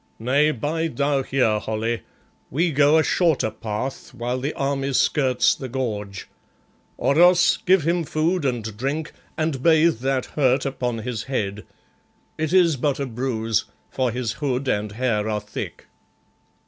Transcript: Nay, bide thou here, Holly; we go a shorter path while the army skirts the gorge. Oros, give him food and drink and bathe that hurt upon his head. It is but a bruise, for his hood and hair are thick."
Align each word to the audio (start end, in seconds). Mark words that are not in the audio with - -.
Nay, 0.17 0.49
bide 0.49 0.97
thou 0.97 1.21
here, 1.21 1.59
Holly; 1.59 2.01
we 2.49 2.71
go 2.71 2.97
a 2.97 3.03
shorter 3.03 3.51
path 3.51 4.15
while 4.15 4.39
the 4.39 4.51
army 4.55 4.93
skirts 4.93 5.53
the 5.53 5.69
gorge. 5.69 6.27
Oros, 6.97 7.57
give 7.67 7.83
him 7.87 8.03
food 8.03 8.43
and 8.43 8.75
drink 8.75 9.11
and 9.37 9.61
bathe 9.61 9.99
that 9.99 10.25
hurt 10.25 10.65
upon 10.65 10.97
his 10.97 11.25
head. 11.25 11.67
It 12.35 12.51
is 12.51 12.77
but 12.77 12.99
a 12.99 13.05
bruise, 13.05 13.65
for 13.91 14.09
his 14.09 14.31
hood 14.31 14.67
and 14.67 14.93
hair 14.93 15.29
are 15.29 15.39
thick." 15.41 15.85